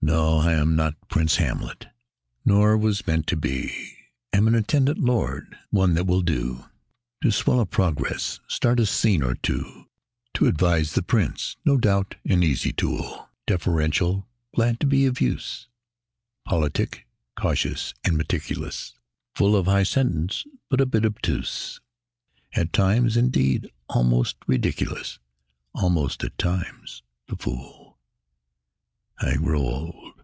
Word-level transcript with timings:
No! 0.00 0.38
I 0.38 0.54
am 0.54 0.74
not 0.74 0.94
Prince 1.10 1.36
Hamlet, 1.36 1.88
nor 2.42 2.78
was 2.78 3.06
meant 3.06 3.26
to 3.26 3.36
be; 3.36 3.98
Am 4.32 4.46
an 4.46 4.54
attendant 4.54 4.98
lord, 4.98 5.58
one 5.70 5.92
that 5.94 6.06
will 6.06 6.22
do 6.22 6.64
To 7.22 7.30
swell 7.30 7.60
a 7.60 7.66
progress, 7.66 8.40
start 8.46 8.80
a 8.80 8.86
scene 8.86 9.22
or 9.22 9.34
two, 9.34 9.84
Advise 10.40 10.92
the 10.92 11.02
prince; 11.02 11.56
no 11.66 11.76
doubt, 11.76 12.14
an 12.26 12.42
easy 12.42 12.72
tool, 12.72 13.28
Deferential, 13.46 14.26
glad 14.54 14.80
to 14.80 14.86
be 14.86 15.04
of 15.04 15.20
use, 15.20 15.68
Politic, 16.46 17.06
cautious, 17.36 17.92
and 18.02 18.16
meticulous; 18.16 18.94
Full 19.34 19.54
of 19.54 19.66
high 19.66 19.82
sentence, 19.82 20.44
but 20.70 20.80
a 20.80 20.86
bit 20.86 21.04
obtuse; 21.04 21.80
At 22.54 22.72
times, 22.72 23.18
indeed, 23.18 23.70
almost 23.88 24.36
ridiculous 24.46 25.18
Almost, 25.74 26.24
at 26.24 26.38
times, 26.38 27.02
the 27.26 27.36
Fool. 27.36 27.76
I 29.20 29.34
grow 29.34 29.58
old 29.62 30.14